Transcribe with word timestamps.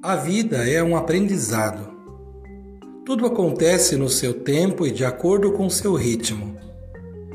A 0.00 0.14
vida 0.14 0.58
é 0.58 0.80
um 0.80 0.96
aprendizado. 0.96 1.92
Tudo 3.04 3.26
acontece 3.26 3.96
no 3.96 4.08
seu 4.08 4.32
tempo 4.32 4.86
e 4.86 4.92
de 4.92 5.04
acordo 5.04 5.50
com 5.50 5.68
seu 5.68 5.94
ritmo. 5.96 6.56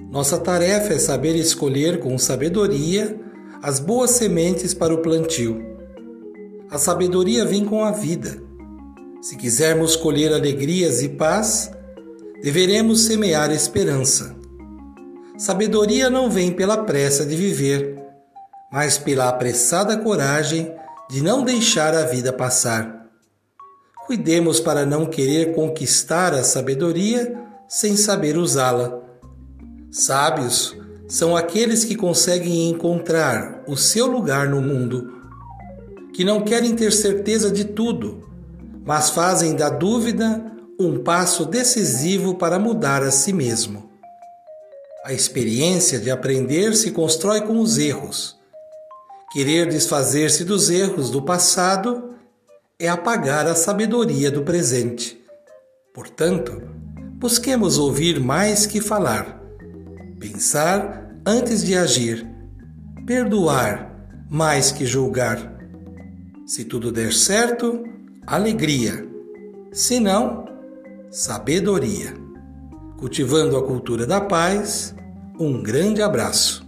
Nossa 0.10 0.38
tarefa 0.38 0.94
é 0.94 0.98
saber 0.98 1.36
escolher 1.36 2.00
com 2.00 2.18
sabedoria 2.18 3.20
as 3.62 3.82
boas 3.82 4.12
sementes 4.12 4.74
para 4.74 4.94
o 4.94 5.00
plantio. 5.00 5.62
A 6.72 6.78
sabedoria 6.78 7.44
vem 7.44 7.66
com 7.66 7.84
a 7.84 7.92
vida. 7.92 8.42
Se 9.22 9.36
quisermos 9.36 9.98
colher 9.98 10.32
alegrias 10.32 11.04
e 11.04 11.10
paz, 11.10 11.70
deveremos 12.42 13.02
semear 13.02 13.52
esperança. 13.52 14.38
Sabedoria 15.38 16.10
não 16.10 16.32
vem 16.32 16.54
pela 16.54 16.78
pressa 16.78 17.26
de 17.26 17.36
viver, 17.36 18.02
mas 18.72 18.98
pela 18.98 19.28
apressada 19.28 19.98
coragem 19.98 20.72
de 21.10 21.22
não 21.22 21.44
deixar 21.44 21.94
a 21.94 22.04
vida 22.04 22.32
passar. 22.32 23.08
Cuidemos 24.06 24.60
para 24.60 24.86
não 24.86 25.06
querer 25.06 25.54
conquistar 25.54 26.34
a 26.34 26.44
sabedoria 26.44 27.38
sem 27.68 27.96
saber 27.96 28.38
usá-la. 28.38 29.00
Sábios 29.92 30.76
são 31.08 31.36
aqueles 31.36 31.86
que 31.86 31.96
conseguem 31.96 32.70
encontrar 32.70 33.64
o 33.68 33.78
seu 33.78 34.08
lugar 34.08 34.50
no 34.50 34.62
mundo, 34.62 35.22
que 36.14 36.24
não 36.24 36.42
querem 36.42 36.76
ter 36.76 36.92
certeza 36.92 37.52
de 37.52 37.66
tudo, 37.66 38.28
mas 38.86 39.10
fazem 39.10 39.56
da 39.56 39.70
dúvida 39.70 40.44
um 40.80 41.04
passo 41.04 41.46
decisivo 41.46 42.36
para 42.36 42.60
mudar 42.60 43.04
a 43.04 43.12
si 43.12 43.32
mesmo. 43.32 43.90
A 45.06 45.14
experiência 45.14 46.00
de 46.00 46.10
aprender 46.10 46.76
se 46.76 46.92
constrói 46.92 47.42
com 47.42 47.60
os 47.60 47.78
erros 47.78 48.43
Querer 49.34 49.68
desfazer-se 49.68 50.46
dos 50.46 50.70
erros 50.70 51.10
do 51.10 51.20
passado 51.20 52.12
é 52.78 52.88
apagar 52.88 53.48
a 53.48 53.56
sabedoria 53.56 54.30
do 54.30 54.44
presente. 54.44 55.20
Portanto, 55.92 56.62
busquemos 57.16 57.80
ouvir 57.80 58.20
mais 58.20 58.68
que 58.68 58.80
falar, 58.80 59.42
pensar 60.20 61.18
antes 61.26 61.64
de 61.64 61.76
agir, 61.76 62.28
perdoar 63.08 64.08
mais 64.30 64.72
que 64.72 64.86
julgar. 64.86 65.58
Se 66.46 66.64
tudo 66.64 66.92
der 66.92 67.12
certo, 67.12 67.84
alegria. 68.28 69.04
Se 69.72 70.00
não, 70.00 70.46
sabedoria. 71.10 72.14
Cultivando 73.00 73.58
a 73.58 73.64
cultura 73.66 74.06
da 74.06 74.22
paz, 74.22 74.94
um 75.40 75.64
grande 75.64 76.04
abraço. 76.04 76.63